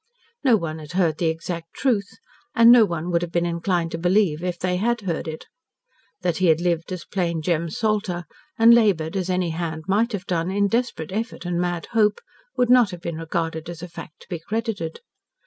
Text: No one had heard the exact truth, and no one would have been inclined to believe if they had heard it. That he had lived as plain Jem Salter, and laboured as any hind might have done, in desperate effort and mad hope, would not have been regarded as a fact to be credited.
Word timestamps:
No 0.43 0.57
one 0.57 0.79
had 0.79 0.93
heard 0.93 1.19
the 1.19 1.27
exact 1.27 1.75
truth, 1.75 2.09
and 2.55 2.71
no 2.71 2.85
one 2.85 3.11
would 3.11 3.21
have 3.21 3.31
been 3.31 3.45
inclined 3.45 3.91
to 3.91 3.99
believe 3.99 4.43
if 4.43 4.57
they 4.57 4.77
had 4.77 5.01
heard 5.01 5.27
it. 5.27 5.45
That 6.21 6.37
he 6.37 6.47
had 6.47 6.59
lived 6.59 6.91
as 6.91 7.05
plain 7.05 7.43
Jem 7.43 7.69
Salter, 7.69 8.25
and 8.57 8.73
laboured 8.73 9.15
as 9.15 9.29
any 9.29 9.51
hind 9.51 9.83
might 9.87 10.11
have 10.13 10.25
done, 10.25 10.49
in 10.49 10.67
desperate 10.69 11.11
effort 11.11 11.45
and 11.45 11.61
mad 11.61 11.85
hope, 11.91 12.19
would 12.57 12.71
not 12.71 12.89
have 12.89 13.01
been 13.01 13.17
regarded 13.17 13.69
as 13.69 13.83
a 13.83 13.87
fact 13.87 14.21
to 14.21 14.27
be 14.27 14.39
credited. 14.39 15.01